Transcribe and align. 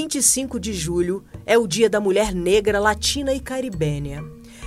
25 0.00 0.58
de 0.58 0.72
julho 0.72 1.22
é 1.44 1.58
o 1.58 1.66
Dia 1.66 1.90
da 1.90 2.00
Mulher 2.00 2.34
Negra 2.34 2.80
Latina 2.80 3.34
e 3.34 3.38
Caribenha. 3.38 4.24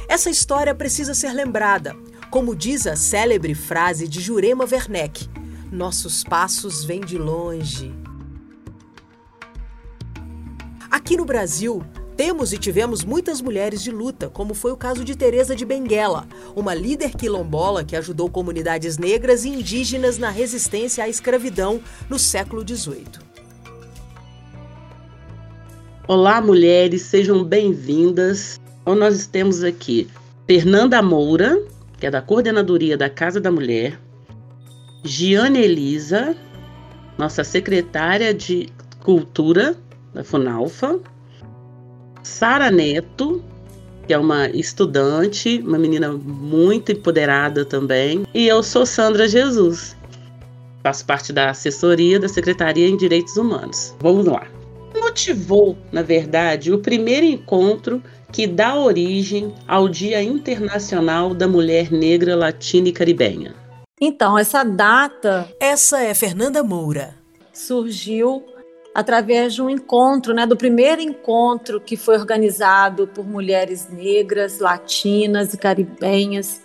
Essa 0.08 0.30
história 0.30 0.76
precisa 0.76 1.16
ser 1.16 1.34
lembrada, 1.34 1.96
como 2.30 2.56
diz 2.56 2.86
a 2.86 2.96
célebre 2.96 3.56
frase 3.56 4.08
de 4.08 4.22
Jurema 4.22 4.64
Werneck: 4.72 5.28
Nossos 5.72 6.24
passos 6.24 6.86
vêm 6.86 7.02
de 7.02 7.18
longe. 7.18 7.92
Aqui 10.92 11.18
no 11.18 11.26
Brasil, 11.26 11.84
temos 12.16 12.54
e 12.54 12.60
tivemos 12.60 13.04
muitas 13.04 13.42
mulheres 13.42 13.82
de 13.82 13.90
luta, 13.90 14.30
como 14.30 14.54
foi 14.54 14.72
o 14.72 14.78
caso 14.78 15.04
de 15.04 15.18
Teresa 15.18 15.56
de 15.56 15.66
Benguela, 15.66 16.28
uma 16.56 16.76
líder 16.76 17.16
quilombola 17.16 17.84
que 17.84 17.96
ajudou 17.96 18.30
comunidades 18.30 19.00
negras 19.00 19.46
e 19.46 19.50
indígenas 19.50 20.20
na 20.20 20.30
resistência 20.30 21.04
à 21.04 21.10
escravidão 21.10 21.82
no 22.08 22.20
século 22.20 22.62
XVIII. 22.62 23.33
Olá, 26.06 26.42
mulheres, 26.42 27.04
sejam 27.04 27.46
bem-vindas. 27.46 28.60
Então, 28.82 28.94
nós 28.94 29.26
temos 29.26 29.64
aqui 29.64 30.10
Fernanda 30.46 31.02
Moura, 31.02 31.64
que 31.98 32.06
é 32.06 32.12
da 32.12 32.22
coordenadoria 32.22 32.98
da 32.98 33.10
Casa 33.10 33.40
da 33.40 33.50
Mulher, 33.50 33.98
Giane 35.06 35.60
Elisa, 35.60 36.36
nossa 37.18 37.42
secretária 37.46 38.34
de 38.34 38.68
Cultura 39.00 39.78
da 40.14 40.26
Funalfa, 40.26 41.00
Sara 42.22 42.70
Neto, 42.70 43.42
que 44.06 44.14
é 44.14 44.18
uma 44.18 44.50
estudante, 44.50 45.64
uma 45.66 45.80
menina 45.80 46.12
muito 46.12 46.92
empoderada 46.92 47.64
também, 47.64 48.26
e 48.34 48.46
eu 48.46 48.62
sou 48.62 48.86
Sandra 48.86 49.26
Jesus. 49.26 49.96
Faço 50.84 51.06
parte 51.06 51.32
da 51.32 51.52
assessoria 51.52 52.20
da 52.20 52.28
Secretaria 52.28 52.90
em 52.90 52.98
Direitos 52.98 53.38
Humanos. 53.38 53.96
Vamos 54.02 54.26
lá. 54.26 54.53
Motivou, 54.96 55.78
na 55.92 56.02
verdade, 56.02 56.72
o 56.72 56.80
primeiro 56.80 57.26
encontro 57.26 58.02
que 58.32 58.48
dá 58.48 58.76
origem 58.76 59.54
ao 59.68 59.88
Dia 59.88 60.22
Internacional 60.22 61.34
da 61.34 61.48
Mulher 61.48 61.92
Negra 61.92 62.36
Latina 62.36 62.88
e 62.90 62.92
Caribenha. 62.92 63.54
Então, 64.02 64.38
essa 64.38 64.64
data. 64.64 65.48
Essa 65.60 66.02
é 66.02 66.14
Fernanda 66.14 66.64
Moura. 66.64 67.16
Surgiu 67.54 68.44
através 68.94 69.54
de 69.54 69.62
um 69.62 69.70
encontro, 69.70 70.34
né, 70.34 70.46
do 70.46 70.56
primeiro 70.56 71.02
encontro 71.02 71.82
que 71.82 71.98
foi 71.98 72.18
organizado 72.18 73.08
por 73.08 73.26
mulheres 73.26 73.90
negras, 73.90 74.60
latinas 74.60 75.54
e 75.54 75.58
caribenhas 75.58 76.62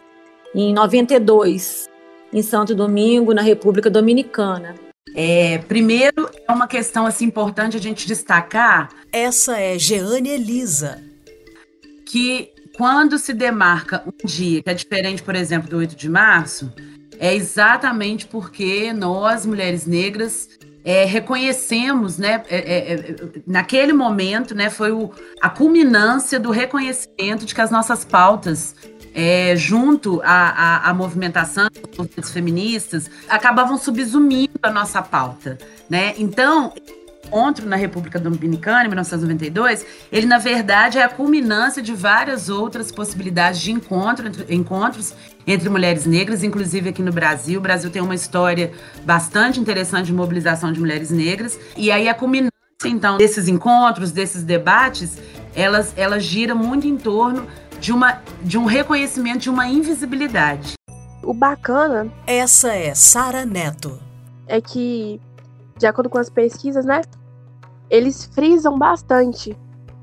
em 0.54 0.74
92, 0.74 1.88
em 2.32 2.42
Santo 2.42 2.74
Domingo, 2.74 3.32
na 3.32 3.42
República 3.42 3.88
Dominicana. 3.88 4.74
É, 5.14 5.58
primeiro, 5.58 6.30
é 6.46 6.52
uma 6.52 6.66
questão 6.66 7.06
assim 7.06 7.26
importante 7.26 7.76
a 7.76 7.80
gente 7.80 8.06
destacar. 8.06 8.90
Essa 9.12 9.58
é 9.58 9.78
Jeane 9.78 10.30
Elisa. 10.30 11.02
Que 12.06 12.50
quando 12.76 13.18
se 13.18 13.32
demarca 13.32 14.04
um 14.06 14.26
dia 14.26 14.62
que 14.62 14.70
é 14.70 14.74
diferente, 14.74 15.22
por 15.22 15.34
exemplo, 15.34 15.68
do 15.68 15.78
8 15.78 15.96
de 15.96 16.08
março, 16.08 16.72
é 17.18 17.34
exatamente 17.34 18.26
porque 18.26 18.92
nós, 18.92 19.44
mulheres 19.44 19.84
negras, 19.84 20.48
é, 20.84 21.04
reconhecemos, 21.04 22.16
né, 22.16 22.42
é, 22.48 22.56
é, 22.56 22.92
é, 22.94 23.16
naquele 23.46 23.92
momento, 23.92 24.54
né, 24.54 24.70
foi 24.70 24.92
o, 24.92 25.10
a 25.40 25.50
culminância 25.50 26.38
do 26.38 26.50
reconhecimento 26.50 27.44
de 27.44 27.54
que 27.54 27.60
as 27.60 27.70
nossas 27.70 28.04
pautas, 28.04 28.74
é, 29.14 29.54
junto 29.56 30.20
à, 30.22 30.26
à, 30.26 30.90
à 30.90 30.94
movimentação 30.94 31.68
dos 32.16 32.30
feministas, 32.30 33.10
acabavam 33.28 33.76
subsumindo 33.76 34.58
a 34.62 34.70
nossa 34.70 35.02
pauta, 35.02 35.58
né? 35.88 36.14
Então, 36.18 36.72
encontro 37.28 37.66
na 37.66 37.76
República 37.76 38.18
Dominicana, 38.18 38.84
em 38.84 38.88
1992, 38.88 39.84
ele, 40.10 40.26
na 40.26 40.38
verdade, 40.38 40.98
é 40.98 41.02
a 41.02 41.08
culminância 41.08 41.82
de 41.82 41.94
várias 41.94 42.48
outras 42.48 42.91
possibilidades 42.91 43.60
de 43.60 43.70
encontro, 43.70 44.26
entre, 44.26 44.54
encontros 44.54 45.14
entre 45.47 45.68
mulheres 45.68 46.06
negras, 46.06 46.42
inclusive 46.42 46.88
aqui 46.88 47.02
no 47.02 47.12
Brasil. 47.12 47.58
O 47.58 47.62
Brasil 47.62 47.91
tem 47.91 48.02
uma 48.02 48.14
história 48.14 48.72
bastante 49.04 49.60
interessante 49.60 50.06
de 50.06 50.12
mobilização 50.12 50.72
de 50.72 50.80
mulheres 50.80 51.10
negras. 51.10 51.58
E 51.76 51.91
aí 51.91 52.08
a 52.08 52.14
culminância, 52.14 52.52
então, 52.84 53.18
desses 53.18 53.47
encontros, 53.47 54.10
desses 54.10 54.42
debates, 54.42 55.18
elas, 55.54 55.92
elas 55.97 56.24
gira 56.24 56.54
muito 56.54 56.86
em 56.86 56.97
torno 56.97 57.47
de, 57.81 57.93
uma, 57.93 58.22
de 58.43 58.59
um 58.59 58.65
reconhecimento 58.65 59.41
de 59.41 59.50
uma 59.50 59.69
invisibilidade. 59.69 60.75
O 61.22 61.34
bacana. 61.34 62.11
Essa 62.27 62.75
é 62.75 62.94
Sara 62.94 63.44
Neto. 63.44 63.99
É 64.47 64.61
que, 64.61 65.21
de 65.77 65.87
acordo 65.87 66.09
com 66.09 66.19
as 66.19 66.31
pesquisas, 66.31 66.84
né? 66.84 67.03
eles 67.91 68.27
frisam 68.27 68.78
bastante 68.78 69.56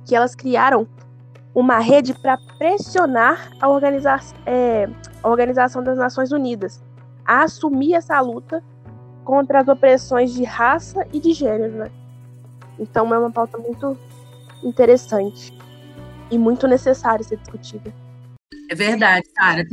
que 0.06 0.16
elas 0.16 0.36
criaram 0.36 0.88
uma 1.53 1.80
rede 1.80 2.13
para 2.13 2.38
pressionar 2.58 3.52
a, 3.62 3.69
organiza 3.69 4.19
é, 4.46 4.90
a 5.24 5.30
Organização 5.30 5.84
das 5.84 5.97
Nações 5.97 6.31
Unidas 6.31 6.84
a 7.25 7.44
assumir 7.44 7.94
essa 7.94 8.19
luta 8.19 8.63
contra 9.24 9.62
as 9.62 9.68
opressões 9.68 10.34
de 10.34 10.44
raça 10.44 11.07
e 11.12 11.19
de 11.19 11.34
gênero, 11.34 11.74
né? 11.74 11.92
Então 12.78 13.12
é 13.13 13.18
uma 13.18 13.31
pauta 13.31 13.57
muito 13.57 13.97
interessante 14.63 15.57
e 16.31 16.38
muito 16.38 16.68
necessária 16.68 17.24
ser 17.24 17.38
discutida. 17.38 17.94
É 18.69 18.75
verdade, 18.75 19.25
Sara. 19.38 19.63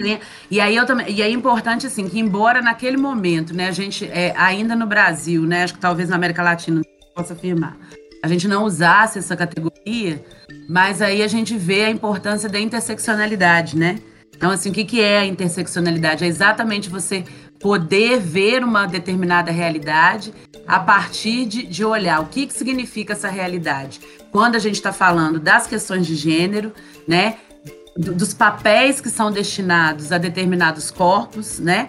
E 0.51 0.61
aí 0.61 0.77
eu 0.77 0.85
também, 0.85 1.11
e 1.11 1.23
é 1.23 1.31
importante 1.31 1.87
assim 1.87 2.09
que 2.09 2.19
embora 2.19 2.61
naquele 2.61 2.97
momento, 2.97 3.55
né, 3.55 3.69
a 3.69 3.73
gente 3.73 4.05
é, 4.07 4.35
ainda 4.37 4.77
no 4.77 4.87
Brasil, 4.87 5.43
né, 5.43 5.65
acho 5.65 5.75
que 5.75 5.81
talvez 5.81 6.09
na 6.09 6.17
América 6.17 6.43
Latina 6.43 6.83
possa 7.15 7.33
afirmar, 7.33 7.77
a 8.23 8.29
gente 8.29 8.47
não 8.47 8.65
usasse 8.65 9.19
essa 9.19 9.37
categoria, 9.37 10.25
mas 10.69 11.03
aí 11.03 11.23
a 11.23 11.29
gente 11.29 11.57
vê 11.57 11.85
a 11.85 11.91
importância 11.91 12.49
da 12.49 12.61
interseccionalidade, 12.61 13.77
né? 13.77 13.99
Então, 14.37 14.51
assim, 14.51 14.71
o 14.71 14.73
que, 14.73 14.85
que 14.85 15.01
é 15.01 15.21
a 15.21 15.27
interseccionalidade? 15.27 16.25
É 16.25 16.27
exatamente 16.27 16.89
você 16.89 17.25
poder 17.61 18.19
ver 18.19 18.63
uma 18.65 18.87
determinada 18.87 19.51
realidade 19.51 20.33
a 20.67 20.81
partir 20.81 21.47
de, 21.47 21.63
de 21.65 21.85
olhar 21.85 22.21
o 22.21 22.27
que, 22.27 22.47
que 22.47 22.53
significa 22.53 23.13
essa 23.13 23.29
realidade. 23.29 24.01
Quando 24.33 24.57
a 24.57 24.59
gente 24.59 24.75
está 24.75 24.93
falando 24.93 25.39
das 25.39 25.67
questões 25.67 26.07
de 26.07 26.17
gênero, 26.17 26.73
né? 27.07 27.37
dos 27.97 28.33
papéis 28.33 29.01
que 29.01 29.11
são 29.11 29.31
destinados 29.31 30.13
a 30.13 30.19
determinados 30.19 30.91
corpos, 30.91 31.59
né? 31.59 31.89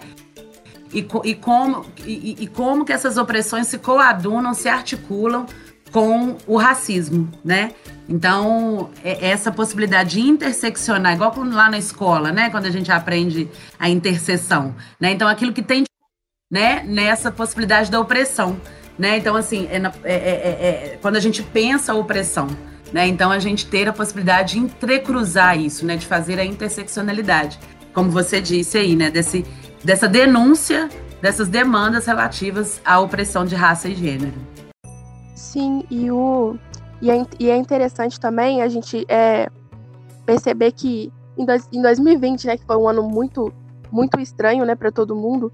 E, 0.92 1.06
e, 1.24 1.34
como, 1.34 1.86
e, 2.04 2.36
e 2.44 2.46
como 2.46 2.84
que 2.84 2.92
essas 2.92 3.16
opressões 3.16 3.66
se 3.66 3.78
coadunam, 3.78 4.54
se 4.54 4.68
articulam 4.68 5.46
com 5.90 6.36
o 6.46 6.56
racismo, 6.56 7.28
né? 7.44 7.72
Então, 8.08 8.90
é 9.02 9.28
essa 9.30 9.50
possibilidade 9.50 10.10
de 10.10 10.20
interseccionar, 10.20 11.14
igual 11.14 11.32
lá 11.52 11.70
na 11.70 11.78
escola, 11.78 12.30
né? 12.30 12.50
Quando 12.50 12.66
a 12.66 12.70
gente 12.70 12.92
aprende 12.92 13.48
a 13.78 13.88
interseção, 13.88 14.74
né? 15.00 15.12
Então, 15.12 15.26
aquilo 15.26 15.52
que 15.52 15.62
tem, 15.62 15.84
né? 16.52 16.84
Nessa 16.84 17.32
possibilidade 17.32 17.90
da 17.90 17.98
opressão, 17.98 18.60
né? 18.98 19.18
Então, 19.18 19.36
assim, 19.36 19.68
é, 19.70 19.76
é, 20.04 20.14
é, 20.14 20.92
é, 20.94 20.98
quando 21.00 21.16
a 21.16 21.20
gente 21.20 21.42
pensa 21.42 21.92
a 21.92 21.94
opressão, 21.94 22.48
né? 22.92 23.06
Então, 23.06 23.30
a 23.30 23.38
gente 23.38 23.66
ter 23.66 23.88
a 23.88 23.92
possibilidade 23.92 24.54
de 24.54 24.58
entrecruzar 24.60 25.58
isso, 25.58 25.84
né? 25.84 25.96
De 25.96 26.06
fazer 26.06 26.38
a 26.38 26.44
interseccionalidade, 26.44 27.58
como 27.92 28.10
você 28.10 28.40
disse 28.40 28.78
aí, 28.78 28.94
né? 28.94 29.10
Desse, 29.10 29.44
dessa 29.82 30.08
denúncia 30.08 30.88
dessas 31.24 31.48
demandas 31.48 32.04
relativas 32.04 32.82
à 32.84 33.00
opressão 33.00 33.46
de 33.46 33.54
raça 33.54 33.88
e 33.88 33.94
gênero. 33.94 34.34
Sim, 35.34 35.82
e, 35.90 36.10
o, 36.10 36.54
e, 37.00 37.10
é, 37.10 37.26
e 37.40 37.48
é 37.48 37.56
interessante 37.56 38.20
também 38.20 38.60
a 38.60 38.68
gente 38.68 39.06
é, 39.08 39.48
perceber 40.26 40.72
que 40.72 41.10
em, 41.38 41.46
dois, 41.46 41.66
em 41.72 41.80
2020, 41.80 42.46
né, 42.46 42.58
que 42.58 42.66
foi 42.66 42.76
um 42.76 42.86
ano 42.86 43.02
muito, 43.02 43.50
muito 43.90 44.20
estranho 44.20 44.66
né, 44.66 44.74
para 44.74 44.92
todo 44.92 45.16
mundo, 45.16 45.50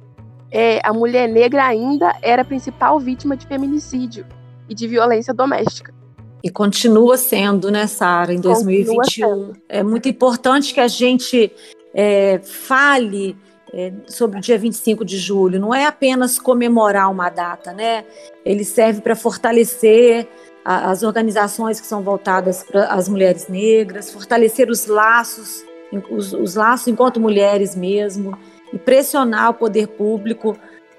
é, 0.50 0.80
a 0.84 0.92
mulher 0.92 1.28
negra 1.28 1.64
ainda 1.64 2.16
era 2.22 2.42
a 2.42 2.44
principal 2.44 2.98
vítima 2.98 3.36
de 3.36 3.46
feminicídio 3.46 4.26
e 4.68 4.74
de 4.74 4.86
violência 4.86 5.32
doméstica. 5.32 5.94
E 6.42 6.50
continua 6.50 7.16
sendo, 7.16 7.70
né, 7.70 7.86
Sara, 7.86 8.32
em 8.32 8.40
2021. 8.40 9.52
É 9.68 9.82
muito 9.82 10.08
importante 10.08 10.72
que 10.72 10.80
a 10.80 10.88
gente 10.88 11.52
é, 11.94 12.40
fale 12.42 13.36
é, 13.72 13.92
sobre 14.06 14.38
o 14.38 14.40
dia 14.40 14.58
25 14.58 15.04
de 15.04 15.18
julho. 15.18 15.60
Não 15.60 15.74
é 15.74 15.84
apenas 15.84 16.38
comemorar 16.38 17.10
uma 17.10 17.28
data, 17.28 17.72
né? 17.72 18.04
Ele 18.44 18.64
serve 18.64 19.00
para 19.02 19.14
fortalecer 19.14 20.26
a, 20.64 20.90
as 20.90 21.02
organizações 21.02 21.80
que 21.80 21.86
são 21.86 22.02
voltadas 22.02 22.62
para 22.62 22.86
as 22.86 23.08
mulheres 23.08 23.48
negras, 23.48 24.10
fortalecer 24.10 24.70
os 24.70 24.86
laços, 24.86 25.64
os, 26.10 26.32
os 26.32 26.54
laços 26.54 26.88
enquanto 26.88 27.20
mulheres 27.20 27.76
mesmo, 27.76 28.36
e 28.72 28.78
pressionar 28.78 29.50
o 29.50 29.54
poder 29.54 29.88
público 29.88 30.56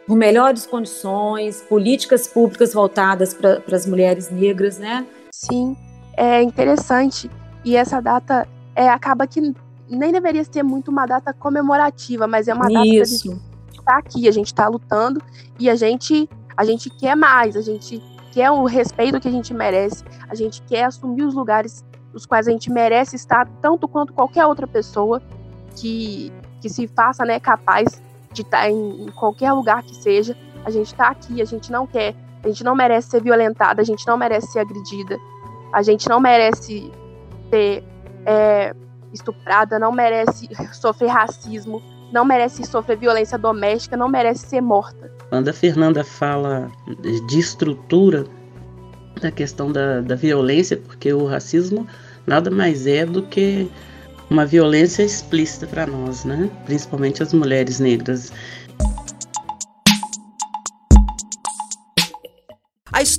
por 0.07 0.15
melhores 0.15 0.65
condições, 0.65 1.61
políticas 1.61 2.27
públicas 2.27 2.73
voltadas 2.73 3.33
para 3.33 3.61
as 3.71 3.85
mulheres 3.85 4.29
negras, 4.29 4.77
né? 4.77 5.05
Sim, 5.31 5.75
é 6.17 6.41
interessante. 6.41 7.29
E 7.63 7.75
essa 7.75 8.01
data 8.01 8.47
é, 8.75 8.89
acaba 8.89 9.27
que 9.27 9.53
nem 9.89 10.11
deveria 10.11 10.43
ser 10.43 10.63
muito 10.63 10.89
uma 10.89 11.05
data 11.05 11.33
comemorativa, 11.33 12.27
mas 12.27 12.47
é 12.47 12.53
uma 12.53 12.67
data 12.67 12.83
que 12.83 13.01
a 13.01 13.05
gente 13.05 13.41
tá 13.85 13.97
aqui, 13.97 14.27
a 14.27 14.31
gente 14.31 14.53
tá 14.53 14.67
lutando 14.67 15.21
e 15.59 15.69
a 15.69 15.75
gente 15.75 16.29
a 16.57 16.65
gente 16.65 16.89
quer 16.89 17.15
mais, 17.15 17.55
a 17.55 17.61
gente 17.61 18.01
quer 18.31 18.51
o 18.51 18.65
respeito 18.65 19.19
que 19.19 19.27
a 19.27 19.31
gente 19.31 19.53
merece, 19.53 20.03
a 20.29 20.35
gente 20.35 20.61
quer 20.63 20.83
assumir 20.83 21.23
os 21.23 21.33
lugares 21.33 21.83
os 22.13 22.25
quais 22.25 22.47
a 22.47 22.51
gente 22.51 22.69
merece 22.69 23.15
estar, 23.15 23.47
tanto 23.61 23.87
quanto 23.87 24.13
qualquer 24.13 24.45
outra 24.45 24.67
pessoa 24.67 25.21
que, 25.75 26.31
que 26.61 26.69
se 26.69 26.87
faça 26.87 27.25
né, 27.25 27.39
capaz 27.39 28.01
de 28.31 28.43
estar 28.43 28.69
em, 28.69 29.05
em 29.05 29.11
qualquer 29.11 29.51
lugar 29.51 29.83
que 29.83 29.95
seja. 29.95 30.37
A 30.63 30.69
gente 30.69 30.87
está 30.87 31.07
aqui, 31.07 31.41
a 31.41 31.45
gente 31.45 31.71
não 31.71 31.87
quer, 31.87 32.15
a 32.43 32.47
gente 32.47 32.63
não 32.63 32.75
merece 32.75 33.09
ser 33.09 33.21
violentada, 33.21 33.81
a 33.81 33.85
gente 33.85 34.05
não 34.07 34.17
merece 34.17 34.51
ser 34.51 34.59
agredida, 34.59 35.17
a 35.73 35.81
gente 35.81 36.07
não 36.07 36.19
merece 36.19 36.91
ser 37.49 37.83
é, 38.25 38.73
estuprada, 39.11 39.79
não 39.79 39.91
merece 39.91 40.47
sofrer 40.73 41.09
racismo, 41.09 41.81
não 42.11 42.23
merece 42.23 42.63
sofrer 42.65 42.97
violência 42.97 43.37
doméstica, 43.37 43.97
não 43.97 44.07
merece 44.07 44.47
ser 44.47 44.61
morta. 44.61 45.11
Quando 45.29 45.47
a 45.47 45.53
Fernanda 45.53 46.03
fala 46.03 46.69
de 47.27 47.39
estrutura 47.39 48.25
da 49.21 49.31
questão 49.31 49.71
da, 49.71 50.01
da 50.01 50.15
violência, 50.15 50.77
porque 50.77 51.13
o 51.13 51.25
racismo 51.25 51.87
nada 52.25 52.51
mais 52.51 52.85
é 52.85 53.05
do 53.05 53.23
que 53.23 53.69
uma 54.31 54.45
violência 54.45 55.03
explícita 55.03 55.67
para 55.67 55.85
nós, 55.85 56.23
né? 56.23 56.49
Principalmente 56.63 57.21
as 57.21 57.33
mulheres 57.33 57.81
negras. 57.81 58.31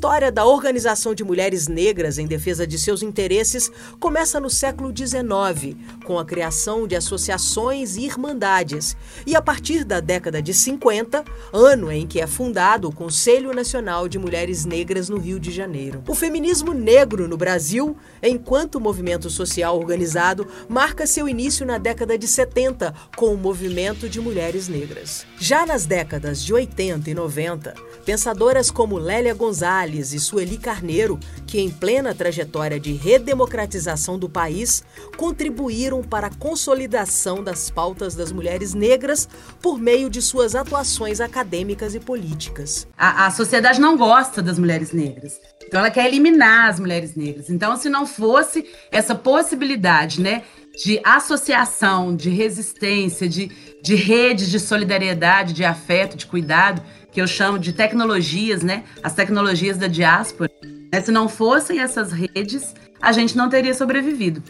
História 0.02 0.32
da 0.32 0.44
Organização 0.44 1.14
de 1.14 1.22
Mulheres 1.22 1.68
Negras 1.68 2.18
em 2.18 2.26
Defesa 2.26 2.66
de 2.66 2.76
Seus 2.76 3.04
Interesses 3.04 3.70
começa 4.00 4.40
no 4.40 4.50
século 4.50 4.92
XIX, 4.92 5.76
com 6.04 6.18
a 6.18 6.24
criação 6.24 6.88
de 6.88 6.96
associações 6.96 7.96
e 7.96 8.04
irmandades, 8.06 8.96
e 9.24 9.36
a 9.36 9.40
partir 9.40 9.84
da 9.84 10.00
década 10.00 10.42
de 10.42 10.52
50, 10.52 11.24
ano 11.52 11.92
em 11.92 12.04
que 12.04 12.20
é 12.20 12.26
fundado 12.26 12.88
o 12.88 12.92
Conselho 12.92 13.54
Nacional 13.54 14.08
de 14.08 14.18
Mulheres 14.18 14.64
Negras 14.64 15.08
no 15.08 15.18
Rio 15.18 15.38
de 15.38 15.52
Janeiro. 15.52 16.02
O 16.08 16.16
feminismo 16.16 16.74
negro 16.74 17.28
no 17.28 17.36
Brasil, 17.36 17.96
enquanto 18.20 18.80
movimento 18.80 19.30
social 19.30 19.78
organizado, 19.78 20.48
marca 20.68 21.06
seu 21.06 21.28
início 21.28 21.64
na 21.64 21.78
década 21.78 22.18
de 22.18 22.26
70, 22.26 22.92
com 23.16 23.32
o 23.32 23.38
movimento 23.38 24.08
de 24.08 24.20
mulheres 24.20 24.66
negras. 24.66 25.24
Já 25.38 25.64
nas 25.64 25.86
décadas 25.86 26.42
de 26.42 26.52
80 26.52 27.08
e 27.08 27.14
90, 27.14 27.74
pensadoras 28.04 28.68
como 28.68 28.98
Lélia 28.98 29.32
Gonzalez 29.32 29.91
E 29.98 30.18
Sueli 30.18 30.56
Carneiro, 30.56 31.18
que 31.46 31.60
em 31.60 31.68
plena 31.70 32.14
trajetória 32.14 32.80
de 32.80 32.92
redemocratização 32.92 34.18
do 34.18 34.28
país, 34.28 34.82
contribuíram 35.16 36.02
para 36.02 36.28
a 36.28 36.34
consolidação 36.34 37.42
das 37.42 37.68
pautas 37.68 38.14
das 38.14 38.32
mulheres 38.32 38.72
negras 38.74 39.28
por 39.60 39.78
meio 39.78 40.08
de 40.08 40.22
suas 40.22 40.54
atuações 40.54 41.20
acadêmicas 41.20 41.94
e 41.94 42.00
políticas. 42.00 42.86
A, 42.96 43.26
a 43.26 43.30
sociedade 43.30 43.80
não 43.80 43.96
gosta 43.96 44.40
das 44.40 44.58
mulheres 44.58 44.92
negras. 44.92 45.38
Então 45.66 45.80
ela 45.80 45.90
quer 45.90 46.06
eliminar 46.06 46.70
as 46.70 46.78
mulheres 46.78 47.14
negras. 47.14 47.50
Então, 47.50 47.76
se 47.76 47.88
não 47.88 48.06
fosse 48.06 48.66
essa 48.90 49.14
possibilidade, 49.14 50.20
né, 50.20 50.42
de 50.84 51.00
associação, 51.04 52.14
de 52.14 52.30
resistência, 52.30 53.28
de, 53.28 53.50
de 53.82 53.94
redes 53.94 54.50
de 54.50 54.58
solidariedade, 54.58 55.52
de 55.52 55.64
afeto, 55.64 56.16
de 56.16 56.26
cuidado, 56.26 56.82
que 57.10 57.20
eu 57.20 57.26
chamo 57.26 57.58
de 57.58 57.72
tecnologias, 57.72 58.62
né? 58.62 58.84
As 59.02 59.14
tecnologias 59.14 59.76
da 59.76 59.86
diáspora. 59.86 60.50
Né? 60.92 61.00
Se 61.00 61.10
não 61.10 61.28
fossem 61.28 61.80
essas 61.80 62.10
redes, 62.10 62.74
a 63.00 63.12
gente 63.12 63.36
não 63.36 63.48
teria 63.48 63.74
sobrevivido. 63.74 64.42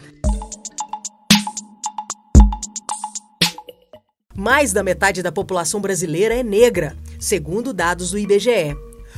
Mais 4.35 4.73
da 4.73 4.81
metade 4.81 5.21
da 5.21 5.31
população 5.31 5.79
brasileira 5.79 6.33
é 6.33 6.41
negra, 6.41 6.97
segundo 7.19 7.71
dados 7.73 8.11
do 8.11 8.17
IBGE. 8.17 8.75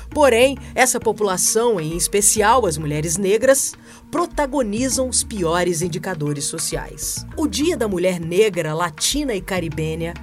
Porém, 0.10 0.58
essa 0.74 1.00
população, 1.00 1.80
em 1.80 1.96
especial 1.96 2.66
as 2.66 2.78
mulheres 2.78 3.18
negras, 3.18 3.74
protagonizam 4.16 5.10
os 5.10 5.26
piores 5.26 5.82
indicadores 5.82 6.46
sociais. 6.46 7.26
O 7.36 7.46
Dia 7.46 7.76
da 7.76 7.86
Mulher 7.86 8.18
Negra, 8.18 8.74
Latina 8.74 9.36
e 9.36 9.42
Caribenha 9.42 10.14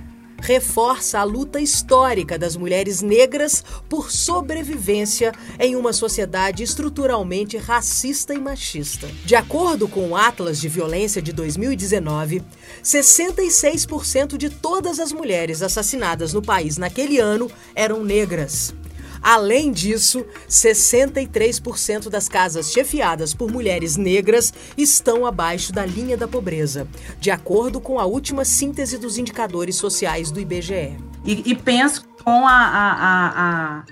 reforça 0.40 1.18
a 1.18 1.24
luta 1.24 1.60
histórica 1.60 2.38
das 2.38 2.56
mulheres 2.56 3.02
negras 3.02 3.62
por 3.90 4.10
sobrevivência 4.10 5.30
em 5.60 5.76
uma 5.76 5.92
sociedade 5.92 6.62
estruturalmente 6.62 7.58
racista 7.58 8.32
e 8.32 8.38
machista. 8.38 9.10
De 9.26 9.36
acordo 9.36 9.86
com 9.86 10.08
o 10.08 10.16
Atlas 10.16 10.58
de 10.58 10.70
Violência 10.70 11.20
de 11.20 11.30
2019, 11.30 12.42
66% 12.82 14.38
de 14.38 14.48
todas 14.48 14.98
as 14.98 15.12
mulheres 15.12 15.60
assassinadas 15.60 16.32
no 16.32 16.40
país 16.40 16.78
naquele 16.78 17.18
ano 17.18 17.50
eram 17.74 18.02
negras. 18.02 18.74
Além 19.22 19.70
disso, 19.70 20.26
63% 20.48 22.08
das 22.08 22.28
casas 22.28 22.72
chefiadas 22.72 23.32
por 23.32 23.50
mulheres 23.50 23.96
negras 23.96 24.52
estão 24.76 25.24
abaixo 25.24 25.72
da 25.72 25.86
linha 25.86 26.16
da 26.16 26.26
pobreza, 26.26 26.88
de 27.20 27.30
acordo 27.30 27.80
com 27.80 27.98
a 28.00 28.04
última 28.04 28.44
síntese 28.44 28.98
dos 28.98 29.18
indicadores 29.18 29.76
sociais 29.76 30.30
do 30.30 30.40
IBGE. 30.40 30.96
E, 31.24 31.50
e 31.50 31.54
penso 31.54 32.04
com 32.24 32.46
a, 32.46 32.52
a, 32.52 32.96
a, 33.04 33.84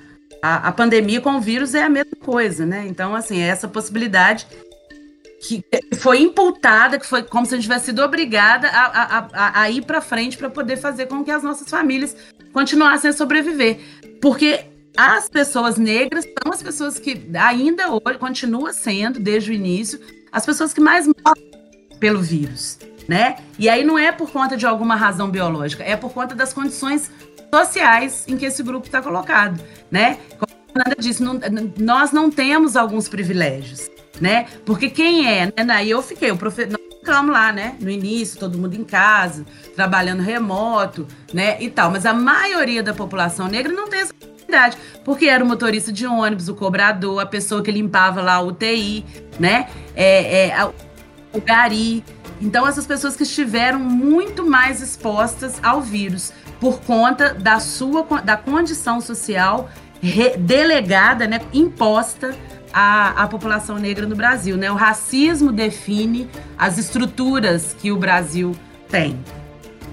a, 0.43 0.69
a 0.69 0.73
pandemia 0.73 1.21
com 1.21 1.37
o 1.37 1.41
vírus 1.41 1.75
é 1.75 1.83
a 1.83 1.89
mesma 1.89 2.17
coisa, 2.21 2.67
né? 2.67 2.85
Então, 2.89 3.15
assim, 3.15 3.41
é 3.41 3.47
essa 3.47 3.69
possibilidade 3.69 4.47
que 5.41 5.65
foi 5.97 6.21
imputada, 6.21 6.99
que 6.99 7.07
foi 7.07 7.23
como 7.23 7.47
se 7.47 7.55
a 7.55 7.57
gente 7.57 7.65
tivesse 7.65 7.87
sido 7.87 8.03
obrigada 8.03 8.69
a, 8.69 9.29
a, 9.33 9.61
a 9.63 9.71
ir 9.71 9.83
para 9.83 10.01
frente 10.01 10.37
para 10.37 10.51
poder 10.51 10.77
fazer 10.77 11.07
com 11.07 11.25
que 11.25 11.31
as 11.31 11.43
nossas 11.43 11.69
famílias 11.69 12.15
continuassem 12.53 13.09
a 13.09 13.13
sobreviver. 13.13 13.81
Porque 14.21 14.67
as 14.97 15.29
pessoas 15.29 15.77
negras 15.77 16.25
são 16.25 16.53
as 16.53 16.63
pessoas 16.63 16.99
que 16.99 17.31
ainda 17.35 17.91
hoje 17.91 18.19
continua 18.19 18.73
sendo 18.73 19.21
desde 19.21 19.51
o 19.51 19.55
início 19.55 20.01
as 20.33 20.47
pessoas 20.47 20.73
que 20.73 20.81
mais 20.81 21.07
morrem 21.07 21.51
pelo 21.99 22.21
vírus, 22.21 22.79
né? 23.09 23.37
E 23.59 23.69
aí 23.69 23.85
não 23.85 23.99
é 23.99 24.13
por 24.13 24.31
conta 24.31 24.57
de 24.57 24.67
alguma 24.67 24.95
razão 24.95 25.29
biológica, 25.29 25.83
é 25.83 25.97
por 25.97 26.13
conta 26.13 26.35
das 26.35 26.53
condições 26.53 27.11
sociais 27.53 28.25
em 28.29 28.37
que 28.37 28.47
esse 28.47 28.63
grupo 28.63 28.87
está 28.87 29.03
colocado, 29.03 29.61
né? 29.91 30.19
Como 30.39 30.53
a 30.53 30.73
Fernanda 30.73 30.97
disse, 30.99 31.23
não, 31.23 31.41
nós 31.79 32.13
não 32.13 32.31
temos 32.31 32.77
alguns 32.77 33.09
privilégios, 33.09 33.91
né? 34.21 34.47
Porque 34.65 34.89
quem 34.89 35.27
é, 35.27 35.47
né? 35.47 35.53
Aí 35.75 35.91
eu 35.91 36.01
fiquei, 36.01 36.31
o 36.31 36.37
professor 36.37 36.79
ficamos 37.01 37.33
lá, 37.33 37.53
né? 37.53 37.77
No 37.81 37.91
início, 37.91 38.39
todo 38.39 38.57
mundo 38.57 38.75
em 38.75 38.85
casa, 38.85 39.45
trabalhando 39.75 40.23
remoto, 40.23 41.07
né? 41.35 41.61
E 41.61 41.69
tal. 41.69 41.91
Mas 41.91 42.07
a 42.07 42.15
maioria 42.15 42.83
da 42.83 42.95
população 42.95 43.49
negra 43.49 43.73
não 43.73 43.89
tem 43.89 44.01
essa 44.01 44.15
porque 45.05 45.27
era 45.27 45.43
o 45.43 45.47
motorista 45.47 45.93
de 45.93 46.07
ônibus, 46.07 46.49
o 46.49 46.55
cobrador, 46.55 47.21
a 47.21 47.27
pessoa 47.27 47.63
que 47.63 47.71
limpava 47.71 48.21
lá 48.21 48.41
o 48.41 48.49
UTI, 48.49 49.05
né? 49.39 49.69
É, 49.95 50.49
é, 50.49 50.65
o 51.33 51.41
gari. 51.41 52.05
Então, 52.41 52.67
essas 52.67 52.87
pessoas 52.87 53.17
que 53.17 53.23
estiveram 53.23 53.79
muito 53.79 54.47
mais 54.47 54.81
expostas 54.83 55.59
ao 55.63 55.81
vírus 55.81 56.33
por 56.59 56.81
conta 56.81 57.35
da 57.35 57.61
sua 57.61 58.03
da 58.23 58.37
condição 58.37 59.01
social 59.01 59.69
delegada, 60.39 61.27
né, 61.27 61.41
imposta 61.53 62.35
à, 62.73 63.23
à 63.23 63.29
população 63.29 63.77
negra 63.77 64.07
no 64.07 64.17
Brasil. 64.17 64.57
Né? 64.57 64.71
O 64.71 64.75
racismo 64.75 65.53
define 65.53 66.29
as 66.57 66.79
estruturas 66.79 67.77
que 67.79 67.93
o 67.93 67.97
Brasil 67.97 68.55
tem. 68.89 69.19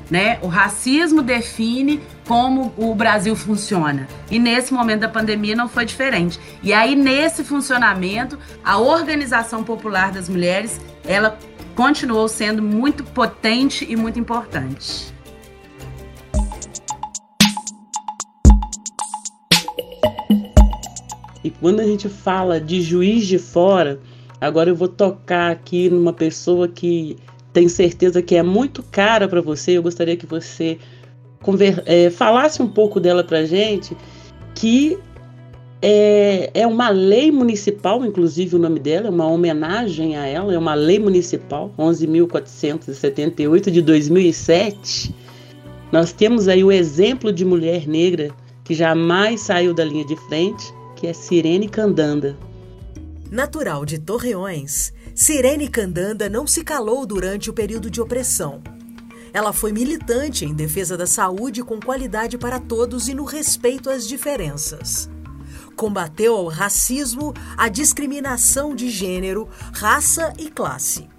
Né? 0.10 0.40
O 0.42 0.48
racismo 0.48 1.22
define 1.22 2.00
como 2.28 2.74
o 2.78 2.96
Brasil 2.96 3.36
funciona. 3.36 4.08
E 4.32 4.40
nesse 4.40 4.74
momento 4.74 5.02
da 5.02 5.10
pandemia 5.10 5.56
não 5.56 5.68
foi 5.68 5.86
diferente. 5.86 6.40
E 6.64 6.72
aí 6.72 6.96
nesse 6.96 7.44
funcionamento, 7.44 8.40
a 8.64 8.78
organização 8.78 9.64
popular 9.64 10.12
das 10.12 10.30
mulheres, 10.30 10.80
ela 11.06 11.38
continuou 11.76 12.28
sendo 12.28 12.62
muito 12.64 13.04
potente 13.04 13.86
e 13.88 13.96
muito 13.96 14.18
importante. 14.18 15.14
E 21.44 21.50
quando 21.50 21.80
a 21.80 21.86
gente 21.86 22.10
fala 22.10 22.60
de 22.60 22.82
juiz 22.82 23.26
de 23.26 23.40
fora, 23.40 24.02
agora 24.42 24.70
eu 24.70 24.76
vou 24.76 24.90
tocar 24.90 25.50
aqui 25.50 25.90
numa 25.90 26.12
pessoa 26.12 26.68
que 26.68 27.16
tenho 27.58 27.70
certeza 27.72 28.22
que 28.22 28.36
é 28.36 28.44
muito 28.44 28.84
cara 28.84 29.28
para 29.28 29.42
você. 29.42 29.72
Eu 29.76 29.82
gostaria 29.82 30.16
que 30.16 30.28
você 30.28 30.78
é, 31.88 32.12
falasse 32.12 32.62
um 32.62 32.68
pouco 32.68 33.00
dela 33.00 33.24
para 33.24 33.46
gente, 33.46 33.98
que 34.54 34.96
é, 35.82 36.52
é 36.54 36.68
uma 36.68 36.90
lei 36.90 37.32
municipal, 37.32 38.06
inclusive 38.06 38.56
o 38.56 38.60
nome 38.60 38.80
dela, 38.80 39.08
é 39.08 39.10
uma 39.10 39.26
homenagem 39.26 40.16
a 40.16 40.28
ela, 40.28 40.54
é 40.54 40.58
uma 40.58 40.76
lei 40.76 41.00
municipal, 41.00 41.74
11.478 41.80 43.72
de 43.72 43.82
2007. 43.82 45.16
Nós 45.92 46.12
temos 46.12 46.48
aí 46.48 46.64
o 46.64 46.72
exemplo 46.72 47.34
de 47.34 47.44
mulher 47.44 47.88
negra 47.88 48.30
que 48.64 48.76
jamais 48.76 49.42
saiu 49.42 49.74
da 49.74 49.84
linha 49.84 50.06
de 50.06 50.16
frente, 50.28 50.72
que 50.96 51.08
é 51.08 51.14
Sirene 51.14 51.68
Candanda. 51.68 52.38
Natural 53.32 53.86
de 53.86 54.00
Torreões, 54.00 54.94
Sirene 55.14 55.68
Candanda 55.68 56.30
não 56.30 56.48
se 56.48 56.64
calou 56.64 57.06
durante 57.06 57.50
o 57.50 57.54
período 57.54 57.90
de 57.90 58.00
opressão. 58.00 58.62
Ela 59.34 59.52
foi 59.52 59.74
militante 59.74 60.46
em 60.46 60.54
defesa 60.54 60.96
da 60.96 61.06
saúde 61.06 61.62
com 61.62 61.78
qualidade 61.78 62.38
para 62.38 62.58
todos 62.58 63.10
e 63.10 63.14
no 63.14 63.26
respeito 63.26 63.90
às 63.90 64.08
diferenças. 64.08 65.10
Combateu 65.76 66.36
o 66.36 66.48
racismo, 66.48 67.34
a 67.58 67.68
discriminação 67.68 68.74
de 68.74 68.90
gênero, 68.90 69.50
raça 69.74 70.32
e 70.40 70.50
classe. 70.50 71.10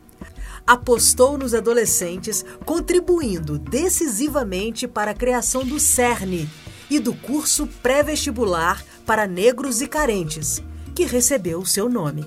Apostou 0.67 1.37
nos 1.37 1.53
adolescentes, 1.53 2.43
contribuindo 2.65 3.59
decisivamente 3.59 4.89
para 4.89 5.11
a 5.11 5.15
criação 5.15 5.63
do 5.63 5.79
CERN 5.79 6.49
e 6.89 6.99
do 6.99 7.15
curso 7.15 7.67
pré-vestibular 7.83 8.83
para 9.05 9.27
negros 9.27 9.83
e 9.83 9.87
carentes, 9.87 10.63
que 10.99 11.05
recebeu 11.05 11.65
seu 11.65 11.89
nome. 11.89 12.25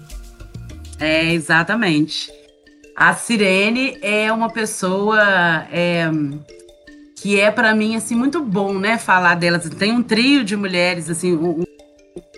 É, 0.98 1.34
exatamente. 1.34 2.32
A 2.96 3.14
Sirene 3.14 3.98
é 4.02 4.32
uma 4.32 4.50
pessoa 4.50 5.20
é, 5.70 6.10
que 7.18 7.38
é 7.38 7.52
para 7.52 7.76
mim 7.76 7.98
assim 7.98 8.16
muito 8.16 8.42
bom, 8.42 8.80
né, 8.80 8.98
falar 8.98 9.36
delas. 9.36 9.70
Tem 9.72 9.92
um 9.92 10.02
trio 10.02 10.42
de 10.46 10.56
mulheres, 10.56 11.10
assim, 11.10 11.34
um, 11.34 11.60
um 11.60 11.66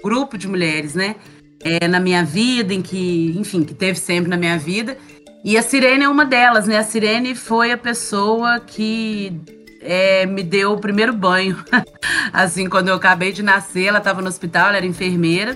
grupo 0.04 0.36
de 0.36 0.48
mulheres, 0.48 0.96
né, 0.96 1.18
é, 1.64 1.88
na 1.88 2.00
minha 2.00 2.26
vida, 2.26 2.74
em 2.74 2.82
que, 2.82 3.36
enfim, 3.38 3.64
que 3.64 3.76
teve 3.76 4.00
sempre 4.00 4.28
na 4.28 4.38
minha 4.38 4.58
vida. 4.58 4.98
E 5.46 5.56
a 5.56 5.62
Sirene 5.62 6.06
é 6.06 6.10
uma 6.10 6.26
delas, 6.26 6.66
né? 6.66 6.80
A 6.80 6.84
Sirene 6.84 7.36
foi 7.36 7.72
a 7.72 7.78
pessoa 7.78 8.60
que 8.60 9.40
é, 9.82 10.26
me 10.26 10.42
deu 10.42 10.72
o 10.72 10.82
primeiro 10.82 11.14
banho. 11.14 11.64
assim, 12.34 12.68
quando 12.68 12.88
eu 12.88 12.96
acabei 12.96 13.32
de 13.32 13.44
nascer, 13.44 13.86
ela 13.86 14.00
estava 14.00 14.20
no 14.20 14.30
hospital, 14.30 14.70
ela 14.70 14.78
era 14.78 14.86
enfermeira, 14.86 15.56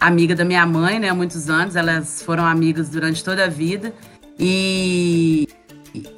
amiga 0.00 0.34
da 0.34 0.44
minha 0.44 0.64
mãe, 0.66 0.98
né? 0.98 1.08
Há 1.08 1.14
muitos 1.14 1.48
anos, 1.48 1.76
elas 1.76 2.22
foram 2.22 2.44
amigas 2.44 2.88
durante 2.88 3.22
toda 3.22 3.44
a 3.44 3.48
vida. 3.48 3.92
E 4.38 5.48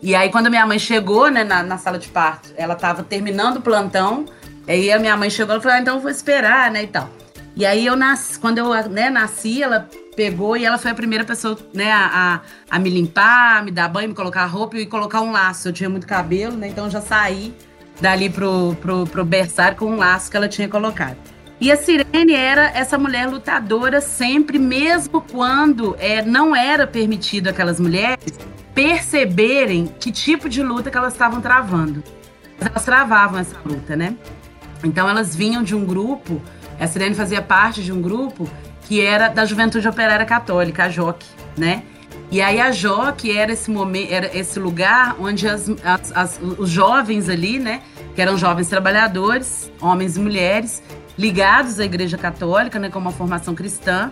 e 0.02 0.14
aí, 0.14 0.30
quando 0.30 0.48
a 0.48 0.50
minha 0.50 0.66
mãe 0.66 0.78
chegou 0.78 1.30
né, 1.30 1.44
na, 1.44 1.62
na 1.62 1.78
sala 1.78 1.98
de 1.98 2.08
parto, 2.08 2.52
ela 2.56 2.74
estava 2.74 3.02
terminando 3.02 3.58
o 3.58 3.60
plantão. 3.60 4.26
Aí 4.68 4.90
a 4.92 4.98
minha 4.98 5.16
mãe 5.16 5.30
chegou 5.30 5.56
e 5.56 5.60
falou: 5.60 5.76
ah, 5.76 5.80
então 5.80 5.96
eu 5.96 6.00
vou 6.00 6.10
esperar, 6.10 6.70
né? 6.70 6.84
E 6.84 6.86
tal. 6.86 7.08
E 7.56 7.66
aí 7.66 7.86
eu 7.86 7.96
nasci, 7.96 8.38
quando 8.38 8.58
eu 8.58 8.68
né, 8.88 9.10
nasci, 9.10 9.62
ela 9.62 9.88
pegou 10.16 10.56
e 10.56 10.64
ela 10.64 10.78
foi 10.78 10.90
a 10.90 10.94
primeira 10.94 11.24
pessoa, 11.24 11.58
né, 11.74 11.90
a, 11.90 12.40
a, 12.70 12.78
me 12.78 12.90
limpar, 12.90 13.64
me 13.64 13.70
dar 13.70 13.88
banho, 13.88 14.08
me 14.08 14.14
colocar 14.14 14.44
roupa 14.46 14.76
e 14.76 14.86
colocar 14.86 15.20
um 15.20 15.32
laço. 15.32 15.68
Eu 15.68 15.72
tinha 15.72 15.88
muito 15.88 16.06
cabelo, 16.06 16.56
né? 16.56 16.68
Então 16.68 16.84
eu 16.84 16.90
já 16.90 17.00
saí 17.00 17.54
dali 18.00 18.30
pro, 18.30 18.76
pro, 18.80 19.06
pro 19.06 19.24
berçário 19.24 19.76
com 19.76 19.86
um 19.86 19.96
laço 19.96 20.30
que 20.30 20.36
ela 20.36 20.48
tinha 20.48 20.68
colocado. 20.68 21.16
E 21.60 21.70
a 21.70 21.76
Sirene 21.76 22.32
era 22.32 22.70
essa 22.70 22.96
mulher 22.96 23.28
lutadora 23.28 24.00
sempre, 24.00 24.58
mesmo 24.58 25.20
quando 25.20 25.94
é, 25.98 26.22
não 26.22 26.56
era 26.56 26.86
permitido 26.86 27.48
aquelas 27.48 27.78
mulheres 27.78 28.38
perceberem 28.74 29.92
que 30.00 30.10
tipo 30.10 30.48
de 30.48 30.62
luta 30.62 30.90
que 30.90 30.96
elas 30.96 31.12
estavam 31.12 31.40
travando. 31.40 32.02
Elas 32.58 32.82
travavam 32.82 33.38
essa 33.38 33.56
luta, 33.64 33.94
né? 33.94 34.16
Então 34.82 35.08
elas 35.08 35.36
vinham 35.36 35.62
de 35.62 35.74
um 35.74 35.84
grupo, 35.84 36.40
a 36.78 36.86
Sirene 36.86 37.14
fazia 37.14 37.42
parte 37.42 37.82
de 37.82 37.92
um 37.92 38.00
grupo 38.00 38.48
que 38.86 39.02
era 39.02 39.28
da 39.28 39.44
Juventude 39.44 39.86
Operária 39.86 40.24
Católica, 40.24 40.84
a 40.84 40.88
JOC, 40.88 41.24
né? 41.58 41.82
E 42.30 42.40
aí 42.40 42.60
a 42.60 42.70
JOC 42.70 43.36
era 43.36 43.52
esse 43.52 43.70
momento, 43.70 44.12
era 44.12 44.36
esse 44.36 44.58
lugar 44.58 45.16
onde 45.20 45.46
as, 45.46 45.68
as, 45.84 46.12
as, 46.14 46.40
os 46.40 46.70
jovens 46.70 47.28
ali, 47.28 47.58
né, 47.58 47.82
que 48.14 48.22
eram 48.22 48.38
jovens 48.38 48.68
trabalhadores, 48.68 49.70
homens 49.80 50.16
e 50.16 50.20
mulheres, 50.20 50.82
ligados 51.20 51.78
à 51.78 51.84
Igreja 51.84 52.16
Católica, 52.16 52.78
né, 52.78 52.88
com 52.88 52.98
uma 52.98 53.12
formação 53.12 53.54
cristã, 53.54 54.10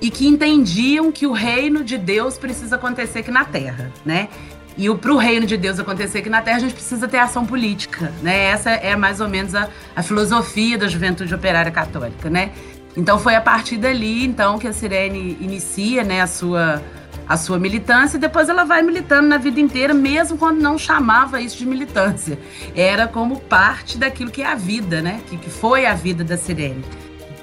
e 0.00 0.10
que 0.10 0.26
entendiam 0.26 1.12
que 1.12 1.24
o 1.24 1.32
reino 1.32 1.84
de 1.84 1.96
Deus 1.96 2.36
precisa 2.36 2.74
acontecer 2.74 3.20
aqui 3.20 3.30
na 3.30 3.44
Terra, 3.44 3.92
né? 4.04 4.28
E 4.76 4.92
para 4.94 5.12
o 5.12 5.16
reino 5.16 5.46
de 5.46 5.56
Deus 5.56 5.78
acontecer 5.78 6.18
aqui 6.18 6.28
na 6.28 6.42
Terra, 6.42 6.56
a 6.56 6.60
gente 6.60 6.74
precisa 6.74 7.06
ter 7.08 7.18
ação 7.18 7.46
política, 7.46 8.12
né? 8.22 8.46
Essa 8.46 8.70
é 8.70 8.96
mais 8.96 9.20
ou 9.20 9.28
menos 9.28 9.54
a, 9.54 9.68
a 9.94 10.02
filosofia 10.02 10.76
da 10.76 10.88
juventude 10.88 11.32
operária 11.32 11.70
católica, 11.70 12.28
né? 12.28 12.50
Então 12.96 13.18
foi 13.18 13.36
a 13.36 13.40
partir 13.40 13.76
dali, 13.76 14.24
então, 14.24 14.58
que 14.58 14.66
a 14.66 14.72
Sirene 14.72 15.36
inicia, 15.40 16.02
né, 16.02 16.20
a 16.20 16.26
sua 16.26 16.82
a 17.28 17.36
sua 17.36 17.58
militância 17.58 18.16
e 18.16 18.20
depois 18.20 18.48
ela 18.48 18.64
vai 18.64 18.82
militando 18.82 19.28
na 19.28 19.36
vida 19.36 19.60
inteira, 19.60 19.92
mesmo 19.92 20.38
quando 20.38 20.60
não 20.60 20.78
chamava 20.78 21.40
isso 21.40 21.58
de 21.58 21.66
militância. 21.66 22.38
Era 22.74 23.06
como 23.06 23.38
parte 23.40 23.98
daquilo 23.98 24.30
que 24.30 24.40
é 24.40 24.46
a 24.46 24.54
vida, 24.54 25.02
né? 25.02 25.20
Que, 25.28 25.36
que 25.36 25.50
foi 25.50 25.84
a 25.84 25.94
vida 25.94 26.24
da 26.24 26.36
Sirene. 26.38 26.84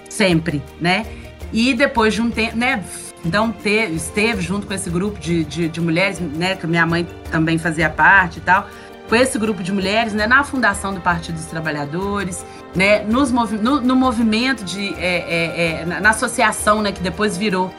Sempre, 0.10 0.63
né? 0.82 1.06
E 1.54 1.74
depois 1.74 2.13
de 2.13 2.22
um 2.22 2.32
tempo, 2.32 2.58
né? 2.58 2.84
Então 3.24 3.51
teve, 3.51 3.96
esteve 3.96 4.42
junto 4.42 4.68
com 4.68 4.74
esse 4.74 4.89
grupo 4.89 5.20
de, 5.20 5.44
de, 5.44 5.68
de, 5.68 5.82
mulheres, 5.82 6.20
né? 6.20 6.56
Que 6.56 6.65
minha 6.65 6.86
mãe 6.86 7.08
também 7.32 7.58
fazia 7.58 7.89
parte 7.89 8.38
e 8.38 8.42
tal. 8.42 8.68
Com 9.08 9.15
esse 9.15 9.38
grupo 9.38 9.62
de 9.62 9.72
mulheres, 9.72 10.13
né? 10.13 10.25
Na 10.25 10.44
fundação 10.44 10.94
do 10.94 11.01
Partido 11.01 11.36
dos 11.36 11.46
Trabalhadores, 11.46 12.44
né? 12.75 13.04
Nos 13.04 13.32
movi 13.32 13.58
no, 13.58 13.82
no 13.82 13.96
movimento 13.96 14.63
de. 14.63 14.94
É, 14.96 15.15
é, 15.18 15.82
é, 15.82 15.86
na, 15.86 16.01
na, 16.01 16.10
associação, 16.10 16.82
né? 16.82 16.92
Que 16.92 17.01
depois 17.01 17.38
virou. 17.38 17.74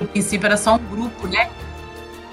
No 0.00 0.06
princípio 0.08 0.46
era 0.46 0.56
só 0.56 0.74
um 0.74 0.78
grupo, 0.78 1.26
né? 1.26 1.50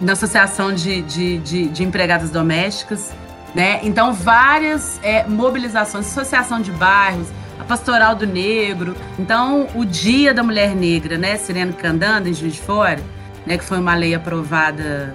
Na 0.02 0.14
associação 0.14 0.74
de, 0.74 1.02
de, 1.02 1.38
de, 1.40 1.70
de 1.70 1.84
empregadas 1.84 2.30
domésticas. 2.30 3.12
Né? 3.56 3.80
Então, 3.84 4.12
várias 4.14 5.00
é, 5.04 5.24
mobilizações, 5.28 6.08
associação 6.08 6.60
de 6.60 6.72
bairros, 6.72 7.28
a 7.60 7.64
Pastoral 7.64 8.16
do 8.16 8.26
Negro. 8.26 8.96
Então, 9.20 9.68
o 9.76 9.86
Dia 9.86 10.34
da 10.34 10.42
Mulher 10.42 10.76
Negra, 10.76 11.18
né, 11.18 11.38
Sirene 11.38 11.74
Candanda, 11.74 12.28
em 12.28 12.34
Juiz 12.34 12.56
de 12.56 12.62
Fora, 12.62 13.00
né, 13.46 13.58
que 13.58 13.64
foi 13.64 13.78
uma 13.78 13.94
lei 13.94 14.16
aprovada 14.16 15.14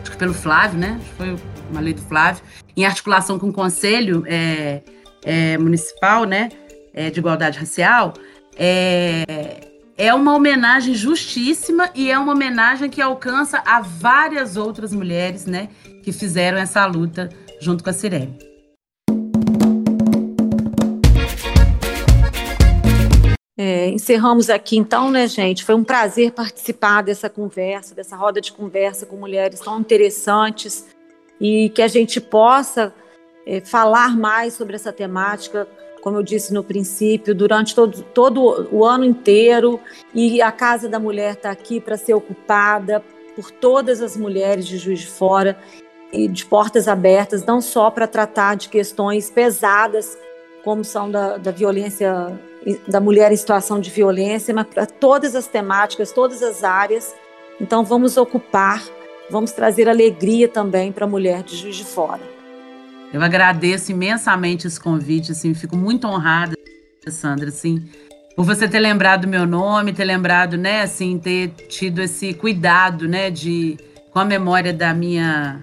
acho 0.00 0.12
que 0.12 0.16
pelo 0.16 0.34
Flávio, 0.34 0.78
né, 0.78 1.00
foi 1.16 1.36
uma 1.70 1.80
lei 1.80 1.92
do 1.92 2.02
Flávio, 2.02 2.42
em 2.76 2.84
articulação 2.84 3.38
com 3.38 3.48
o 3.48 3.52
Conselho 3.52 4.24
é, 4.26 4.82
é, 5.24 5.58
Municipal, 5.58 6.24
né, 6.24 6.48
é, 6.94 7.10
de 7.10 7.20
Igualdade 7.20 7.58
Racial, 7.58 8.14
é, 8.56 9.69
é 10.00 10.14
uma 10.14 10.34
homenagem 10.34 10.94
justíssima 10.94 11.90
e 11.94 12.10
é 12.10 12.18
uma 12.18 12.32
homenagem 12.32 12.88
que 12.88 13.02
alcança 13.02 13.62
a 13.66 13.82
várias 13.82 14.56
outras 14.56 14.94
mulheres, 14.94 15.44
né, 15.44 15.68
que 16.02 16.10
fizeram 16.10 16.56
essa 16.56 16.86
luta 16.86 17.28
junto 17.60 17.84
com 17.84 17.90
a 17.90 17.92
Sirene. 17.92 18.38
É, 23.58 23.90
encerramos 23.90 24.48
aqui 24.48 24.78
então, 24.78 25.10
né, 25.10 25.28
gente? 25.28 25.62
Foi 25.66 25.74
um 25.74 25.84
prazer 25.84 26.32
participar 26.32 27.02
dessa 27.02 27.28
conversa, 27.28 27.94
dessa 27.94 28.16
roda 28.16 28.40
de 28.40 28.52
conversa 28.52 29.04
com 29.04 29.16
mulheres 29.16 29.60
tão 29.60 29.78
interessantes 29.78 30.86
e 31.38 31.68
que 31.74 31.82
a 31.82 31.88
gente 31.88 32.22
possa 32.22 32.90
é, 33.46 33.60
falar 33.60 34.16
mais 34.16 34.54
sobre 34.54 34.76
essa 34.76 34.94
temática, 34.94 35.68
como 36.00 36.16
eu 36.16 36.22
disse 36.22 36.52
no 36.52 36.64
princípio, 36.64 37.34
durante 37.34 37.74
todo, 37.74 38.02
todo 38.02 38.68
o 38.72 38.84
ano 38.84 39.04
inteiro. 39.04 39.80
E 40.14 40.40
a 40.40 40.50
Casa 40.50 40.88
da 40.88 40.98
Mulher 40.98 41.34
está 41.34 41.50
aqui 41.50 41.80
para 41.80 41.96
ser 41.96 42.14
ocupada 42.14 43.02
por 43.34 43.50
todas 43.50 44.00
as 44.02 44.16
mulheres 44.16 44.66
de 44.66 44.76
Juiz 44.76 45.00
de 45.00 45.06
Fora 45.06 45.58
e 46.12 46.26
de 46.26 46.44
portas 46.44 46.88
abertas, 46.88 47.44
não 47.44 47.60
só 47.60 47.90
para 47.90 48.06
tratar 48.06 48.56
de 48.56 48.68
questões 48.68 49.30
pesadas 49.30 50.18
como 50.64 50.84
são 50.84 51.10
da, 51.10 51.38
da 51.38 51.50
violência 51.50 52.38
da 52.86 53.00
mulher 53.00 53.32
em 53.32 53.36
situação 53.36 53.80
de 53.80 53.88
violência, 53.88 54.52
mas 54.52 54.66
para 54.66 54.84
todas 54.84 55.34
as 55.34 55.46
temáticas, 55.46 56.12
todas 56.12 56.42
as 56.42 56.62
áreas. 56.62 57.14
Então 57.58 57.84
vamos 57.84 58.16
ocupar, 58.16 58.82
vamos 59.30 59.52
trazer 59.52 59.88
alegria 59.88 60.48
também 60.48 60.92
para 60.92 61.04
a 61.04 61.08
mulher 61.08 61.42
de 61.42 61.56
Juiz 61.56 61.76
de 61.76 61.84
Fora. 61.84 62.39
Eu 63.12 63.22
agradeço 63.22 63.90
imensamente 63.90 64.66
esse 64.66 64.78
convite, 64.78 65.32
assim, 65.32 65.52
fico 65.52 65.76
muito 65.76 66.06
honrada, 66.06 66.54
Sandra, 67.08 67.48
assim, 67.48 67.88
por 68.36 68.44
você 68.44 68.68
ter 68.68 68.78
lembrado 68.78 69.22
do 69.22 69.28
meu 69.28 69.46
nome, 69.46 69.92
ter 69.92 70.04
lembrado, 70.04 70.56
né, 70.56 70.82
assim, 70.82 71.18
ter 71.18 71.48
tido 71.68 72.00
esse 72.00 72.32
cuidado, 72.34 73.08
né, 73.08 73.30
de 73.30 73.76
com 74.12 74.18
a 74.18 74.24
memória 74.24 74.72
da 74.72 74.92
minha 74.92 75.60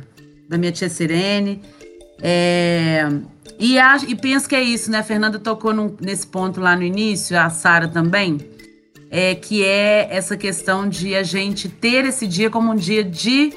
da 0.47 0.57
minha 0.57 0.71
tia 0.71 0.89
Sirene. 0.89 1.61
É, 2.21 3.07
e, 3.59 3.77
a, 3.77 3.97
e 4.07 4.15
penso 4.15 4.47
que 4.47 4.55
é 4.55 4.61
isso, 4.61 4.89
né? 4.89 4.99
A 4.99 5.03
Fernanda 5.03 5.39
tocou 5.39 5.73
num, 5.73 5.95
nesse 5.99 6.25
ponto 6.25 6.59
lá 6.61 6.75
no 6.75 6.83
início, 6.83 7.37
a 7.37 7.49
Sara 7.49 7.87
também, 7.87 8.37
é, 9.11 9.35
que 9.35 9.63
é 9.63 10.07
essa 10.09 10.37
questão 10.37 10.87
de 10.87 11.15
a 11.15 11.23
gente 11.23 11.67
ter 11.67 12.05
esse 12.05 12.25
dia 12.25 12.49
como 12.49 12.71
um 12.71 12.75
dia 12.75 13.03
de 13.03 13.53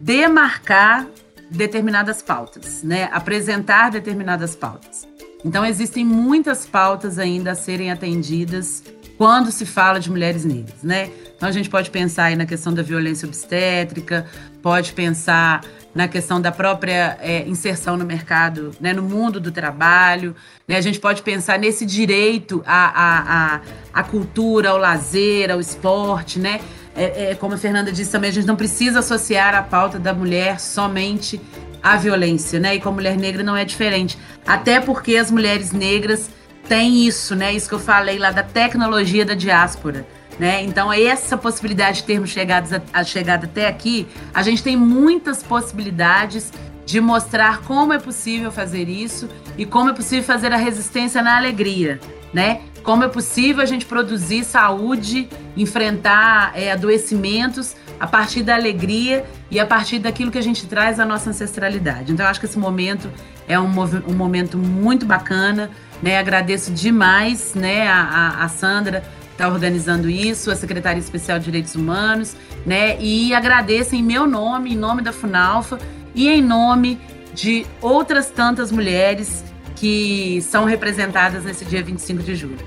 demarcar 0.00 1.06
determinadas 1.50 2.22
pautas, 2.22 2.82
né? 2.82 3.08
Apresentar 3.12 3.90
determinadas 3.90 4.54
pautas. 4.54 5.06
Então 5.44 5.64
existem 5.64 6.04
muitas 6.04 6.66
pautas 6.66 7.18
ainda 7.18 7.52
a 7.52 7.54
serem 7.54 7.90
atendidas 7.90 8.84
quando 9.16 9.50
se 9.50 9.66
fala 9.66 9.98
de 9.98 10.10
mulheres 10.10 10.44
negras, 10.44 10.82
né? 10.82 11.10
Então 11.36 11.48
a 11.48 11.52
gente 11.52 11.68
pode 11.68 11.90
pensar 11.90 12.24
aí 12.24 12.36
na 12.36 12.46
questão 12.46 12.72
da 12.72 12.82
violência 12.82 13.26
obstétrica, 13.26 14.26
pode 14.62 14.92
pensar 14.92 15.62
na 15.94 16.06
questão 16.06 16.40
da 16.40 16.52
própria 16.52 17.18
é, 17.20 17.46
inserção 17.48 17.96
no 17.96 18.04
mercado, 18.04 18.70
né, 18.80 18.92
no 18.92 19.02
mundo 19.02 19.40
do 19.40 19.50
trabalho. 19.50 20.36
Né, 20.66 20.76
a 20.76 20.80
gente 20.80 21.00
pode 21.00 21.22
pensar 21.22 21.58
nesse 21.58 21.84
direito 21.84 22.62
à, 22.66 23.56
à, 23.56 23.60
à, 23.92 24.02
cultura, 24.04 24.70
ao 24.70 24.78
lazer, 24.78 25.50
ao 25.50 25.60
esporte. 25.60 26.38
Né? 26.38 26.60
É, 26.94 27.30
é, 27.30 27.34
como 27.34 27.54
a 27.54 27.58
Fernanda 27.58 27.92
disse 27.92 28.10
também, 28.10 28.30
a 28.30 28.32
gente 28.32 28.46
não 28.46 28.56
precisa 28.56 28.98
associar 28.98 29.54
a 29.54 29.62
pauta 29.62 29.98
da 29.98 30.12
mulher 30.12 30.58
somente 30.58 31.40
à 31.82 31.96
violência. 31.96 32.58
Né? 32.58 32.76
E 32.76 32.80
com 32.80 32.88
a 32.88 32.92
mulher 32.92 33.16
negra 33.16 33.42
não 33.42 33.56
é 33.56 33.64
diferente. 33.64 34.18
Até 34.46 34.80
porque 34.80 35.16
as 35.16 35.30
mulheres 35.30 35.72
negras 35.72 36.30
tem 36.68 37.04
isso, 37.06 37.34
né? 37.34 37.52
Isso 37.52 37.68
que 37.68 37.74
eu 37.74 37.80
falei 37.80 38.18
lá 38.18 38.30
da 38.30 38.42
tecnologia 38.42 39.24
da 39.24 39.34
diáspora. 39.34 40.06
Né? 40.38 40.62
Então, 40.62 40.92
essa 40.92 41.36
possibilidade 41.36 41.98
de 41.98 42.04
termos 42.04 42.30
chegado, 42.30 42.82
a, 42.92 43.04
chegado 43.04 43.44
até 43.44 43.66
aqui, 43.66 44.06
a 44.32 44.42
gente 44.42 44.62
tem 44.62 44.76
muitas 44.76 45.42
possibilidades 45.42 46.52
de 46.86 47.00
mostrar 47.00 47.60
como 47.62 47.92
é 47.92 47.98
possível 47.98 48.50
fazer 48.50 48.88
isso 48.88 49.28
e 49.58 49.66
como 49.66 49.90
é 49.90 49.92
possível 49.92 50.24
fazer 50.24 50.52
a 50.52 50.56
resistência 50.56 51.22
na 51.22 51.36
alegria, 51.36 52.00
né? 52.32 52.62
Como 52.82 53.04
é 53.04 53.08
possível 53.08 53.62
a 53.62 53.66
gente 53.66 53.84
produzir 53.86 54.44
saúde, 54.44 55.28
enfrentar 55.56 56.52
é, 56.54 56.72
adoecimentos 56.72 57.76
a 57.98 58.06
partir 58.06 58.42
da 58.42 58.54
alegria 58.54 59.24
e 59.50 59.60
a 59.60 59.66
partir 59.66 59.98
daquilo 59.98 60.30
que 60.30 60.38
a 60.38 60.42
gente 60.42 60.66
traz 60.66 60.98
à 60.98 61.04
nossa 61.04 61.30
ancestralidade. 61.30 62.12
Então, 62.12 62.24
eu 62.24 62.30
acho 62.30 62.40
que 62.40 62.46
esse 62.46 62.58
momento 62.58 63.10
é 63.46 63.58
um, 63.60 63.68
um 64.08 64.14
momento 64.14 64.56
muito 64.56 65.04
bacana, 65.04 65.70
né? 66.02 66.18
Agradeço 66.18 66.72
demais, 66.72 67.54
né, 67.54 67.86
a, 67.88 68.44
a 68.44 68.48
Sandra 68.48 69.04
está 69.32 69.48
organizando 69.48 70.08
isso, 70.08 70.50
a 70.50 70.56
Secretaria 70.56 71.00
Especial 71.00 71.38
de 71.38 71.46
Direitos 71.46 71.74
Humanos, 71.74 72.36
né? 72.64 73.00
E 73.00 73.34
agradeço 73.34 73.94
em 73.94 74.02
meu 74.02 74.26
nome, 74.26 74.74
em 74.74 74.76
nome 74.76 75.02
da 75.02 75.12
Funalfa 75.12 75.78
e 76.14 76.28
em 76.28 76.42
nome 76.42 77.00
de 77.34 77.66
outras 77.80 78.30
tantas 78.30 78.70
mulheres 78.70 79.44
que 79.80 80.42
são 80.42 80.66
representadas 80.66 81.42
nesse 81.44 81.64
dia 81.64 81.82
25 81.82 82.22
de 82.22 82.34
julho. 82.36 82.58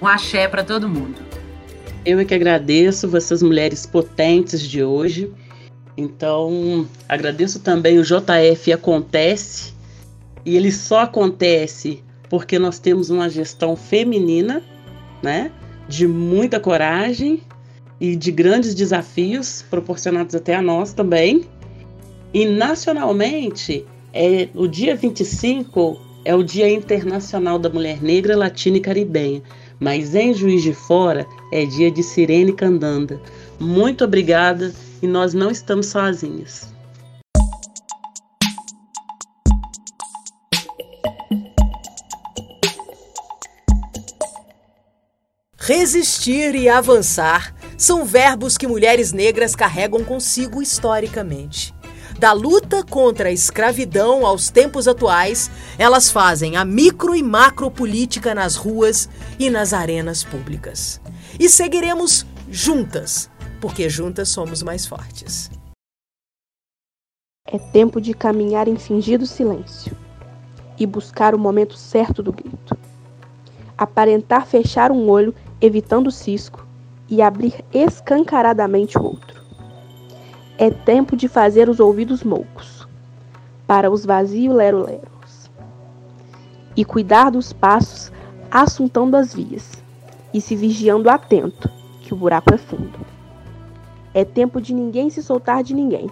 Um 0.00 0.06
axé 0.06 0.46
para 0.46 0.62
todo 0.62 0.88
mundo. 0.88 1.16
Eu 2.06 2.20
é 2.20 2.24
que 2.24 2.32
agradeço 2.32 3.08
vocês 3.08 3.42
mulheres 3.42 3.84
potentes 3.84 4.62
de 4.62 4.84
hoje. 4.84 5.32
Então, 5.96 6.86
agradeço 7.08 7.58
também 7.58 7.98
o 7.98 8.04
JF 8.04 8.72
Acontece. 8.72 9.74
E 10.44 10.56
ele 10.56 10.70
só 10.70 11.00
acontece 11.00 12.04
porque 12.30 12.56
nós 12.56 12.78
temos 12.78 13.10
uma 13.10 13.28
gestão 13.28 13.74
feminina, 13.74 14.62
né? 15.20 15.50
De 15.88 16.06
muita 16.06 16.60
coragem 16.60 17.42
e 18.00 18.14
de 18.14 18.30
grandes 18.30 18.76
desafios 18.76 19.64
proporcionados 19.68 20.36
até 20.36 20.54
a 20.54 20.62
nós 20.62 20.92
também. 20.92 21.46
E 22.32 22.46
nacionalmente, 22.46 23.84
é 24.12 24.48
o 24.54 24.68
dia 24.68 24.94
25 24.94 26.13
é 26.24 26.34
o 26.34 26.42
Dia 26.42 26.68
Internacional 26.70 27.58
da 27.58 27.68
Mulher 27.68 28.02
Negra, 28.02 28.36
Latina 28.36 28.76
e 28.78 28.80
Caribenha. 28.80 29.42
Mas 29.78 30.14
em 30.14 30.32
Juiz 30.32 30.62
de 30.62 30.72
Fora 30.72 31.26
é 31.52 31.64
dia 31.64 31.90
de 31.90 32.02
Sirene 32.02 32.52
Candanda. 32.52 33.20
Muito 33.58 34.04
obrigada 34.04 34.72
e 35.02 35.06
nós 35.06 35.34
não 35.34 35.50
estamos 35.50 35.86
sozinhas. 35.86 36.72
Resistir 45.58 46.54
e 46.54 46.68
avançar 46.68 47.54
são 47.78 48.04
verbos 48.04 48.58
que 48.58 48.66
mulheres 48.66 49.12
negras 49.12 49.56
carregam 49.56 50.04
consigo 50.04 50.60
historicamente. 50.60 51.74
Da 52.18 52.32
luta 52.32 52.84
contra 52.84 53.28
a 53.28 53.32
escravidão 53.32 54.24
aos 54.24 54.48
tempos 54.48 54.86
atuais, 54.86 55.50
elas 55.78 56.10
fazem 56.10 56.56
a 56.56 56.64
micro 56.64 57.14
e 57.14 57.22
macro 57.22 57.70
política 57.70 58.34
nas 58.34 58.54
ruas 58.54 59.08
e 59.38 59.50
nas 59.50 59.72
arenas 59.72 60.22
públicas. 60.22 61.00
E 61.38 61.48
seguiremos 61.48 62.24
juntas, 62.48 63.28
porque 63.60 63.88
juntas 63.88 64.28
somos 64.28 64.62
mais 64.62 64.86
fortes. 64.86 65.50
É 67.46 67.58
tempo 67.58 68.00
de 68.00 68.14
caminhar 68.14 68.68
em 68.68 68.76
fingido 68.76 69.26
silêncio 69.26 69.94
e 70.78 70.86
buscar 70.86 71.34
o 71.34 71.38
momento 71.38 71.76
certo 71.76 72.22
do 72.22 72.32
grito. 72.32 72.76
Aparentar 73.76 74.46
fechar 74.46 74.92
um 74.92 75.10
olho, 75.10 75.34
evitando 75.60 76.06
o 76.06 76.12
cisco, 76.12 76.64
e 77.08 77.20
abrir 77.20 77.64
escancaradamente 77.72 78.96
o 78.96 79.02
outro. 79.02 79.33
É 80.56 80.70
tempo 80.70 81.16
de 81.16 81.26
fazer 81.26 81.68
os 81.68 81.80
ouvidos 81.80 82.22
moucos, 82.22 82.86
para 83.66 83.90
os 83.90 84.06
vazios 84.06 84.54
lero-leros, 84.54 85.50
e 86.76 86.84
cuidar 86.84 87.30
dos 87.30 87.52
passos 87.52 88.12
assuntando 88.48 89.16
as 89.16 89.34
vias, 89.34 89.82
e 90.32 90.40
se 90.40 90.54
vigiando 90.54 91.10
atento, 91.10 91.68
que 92.02 92.14
o 92.14 92.16
buraco 92.16 92.54
é 92.54 92.56
fundo. 92.56 93.00
É 94.14 94.24
tempo 94.24 94.60
de 94.60 94.72
ninguém 94.72 95.10
se 95.10 95.24
soltar 95.24 95.64
de 95.64 95.74
ninguém, 95.74 96.08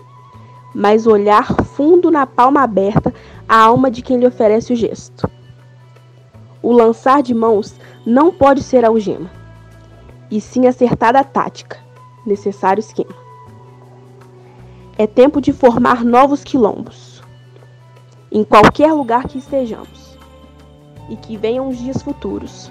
mas 0.75 1.07
olhar 1.07 1.47
fundo 1.63 2.11
na 2.11 2.27
palma 2.27 2.63
aberta 2.63 3.15
a 3.49 3.57
alma 3.57 3.93
de 3.93 4.03
quem 4.03 4.19
lhe 4.19 4.27
oferece 4.27 4.73
o 4.73 4.77
gesto. 4.77 5.31
O 6.61 6.73
lançar 6.73 7.23
de 7.23 7.33
mãos 7.33 7.77
não 8.05 8.33
pode 8.33 8.61
ser 8.65 8.85
algema, 8.85 9.31
e 10.29 10.41
sim 10.41 10.67
acertada 10.67 11.21
a 11.21 11.25
tática, 11.25 11.79
necessário 12.27 12.81
esquema. 12.81 13.23
É 15.03 15.07
tempo 15.09 15.41
de 15.41 15.53
formar 15.53 16.05
novos 16.05 16.45
quilombos, 16.45 17.25
em 18.31 18.45
qualquer 18.45 18.93
lugar 18.93 19.27
que 19.27 19.37
estejamos, 19.37 20.17
e 21.11 21.17
que 21.17 21.37
venham 21.37 21.69
os 21.69 21.77
dias 21.77 22.01
futuros. 22.01 22.71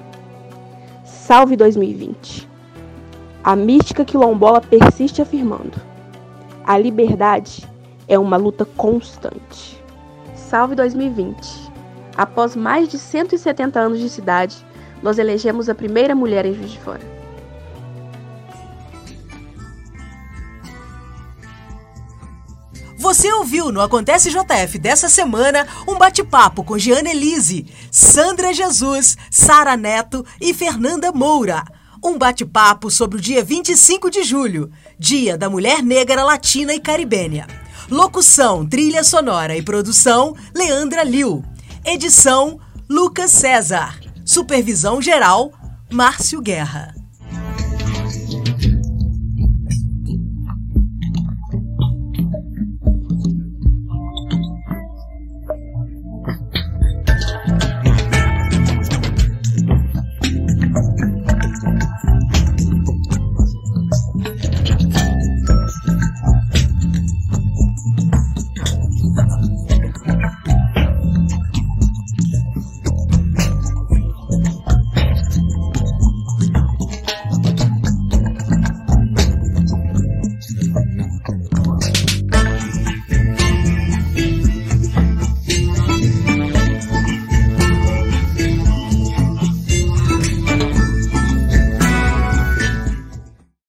Salve 1.03 1.57
2020! 1.57 2.47
A 3.43 3.53
mística 3.53 4.05
quilombola 4.05 4.61
persiste 4.61 5.21
afirmando: 5.21 5.73
a 6.65 6.77
liberdade 6.77 7.69
é 8.07 8.17
uma 8.17 8.37
luta 8.37 8.63
constante. 8.63 9.83
Salve 10.33 10.73
2020! 10.73 11.69
Após 12.15 12.55
mais 12.55 12.87
de 12.87 12.97
170 12.97 13.77
anos 13.77 13.99
de 13.99 14.07
cidade, 14.07 14.65
nós 15.03 15.19
elegemos 15.19 15.67
a 15.67 15.75
primeira 15.75 16.15
mulher 16.15 16.45
em 16.45 16.53
Juiz 16.53 16.71
de 16.71 16.79
Fora. 16.79 17.10
Você 23.11 23.29
ouviu 23.33 23.73
no 23.73 23.81
Acontece 23.81 24.31
JF 24.31 24.79
dessa 24.79 25.09
semana 25.09 25.67
um 25.85 25.97
bate-papo 25.97 26.63
com 26.63 26.77
Giana 26.77 27.09
Elise, 27.09 27.65
Sandra 27.91 28.53
Jesus, 28.53 29.17
Sara 29.29 29.75
Neto 29.75 30.25
e 30.39 30.53
Fernanda 30.53 31.11
Moura. 31.11 31.61
Um 32.01 32.17
bate-papo 32.17 32.89
sobre 32.89 33.17
o 33.17 33.21
dia 33.21 33.43
25 33.43 34.09
de 34.09 34.23
julho, 34.23 34.71
Dia 34.97 35.37
da 35.37 35.49
Mulher 35.49 35.83
Negra 35.83 36.23
Latina 36.23 36.73
e 36.73 36.79
Caribenha. 36.79 37.47
Locução, 37.89 38.65
trilha 38.65 39.03
sonora 39.03 39.57
e 39.57 39.61
produção, 39.61 40.33
Leandra 40.55 41.03
Liu. 41.03 41.43
Edição, 41.83 42.61
Lucas 42.89 43.31
César. 43.31 43.99
Supervisão 44.23 45.01
geral, 45.01 45.51
Márcio 45.91 46.41
Guerra. 46.41 47.00